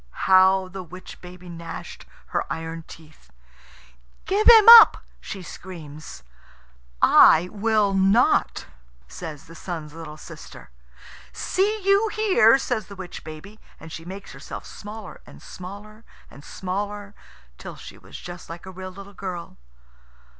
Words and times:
How 0.33 0.67
the 0.67 0.81
witch 0.81 1.21
baby 1.21 1.47
gnashed 1.47 2.07
her 2.29 2.51
iron 2.51 2.85
teeth! 2.87 3.29
"Give 4.25 4.47
him 4.49 4.67
up!" 4.67 5.03
she 5.19 5.43
screams. 5.43 6.23
"I 7.03 7.49
will 7.51 7.93
not," 7.93 8.65
says 9.07 9.45
the 9.45 9.53
Sun's 9.53 9.93
little 9.93 10.17
sister. 10.17 10.71
"See 11.33 11.83
you 11.87 12.09
here," 12.11 12.57
says 12.57 12.87
the 12.87 12.95
witch 12.95 13.23
baby, 13.23 13.59
and 13.79 13.91
she 13.91 14.03
makes 14.03 14.31
herself 14.31 14.65
smaller 14.65 15.21
and 15.27 15.39
smaller 15.39 16.03
and 16.31 16.43
smaller, 16.43 17.13
till 17.59 17.75
she 17.75 17.99
was 17.99 18.17
just 18.17 18.49
like 18.49 18.65
a 18.65 18.71
real 18.71 18.89
little 18.89 19.13
girl. 19.13 19.55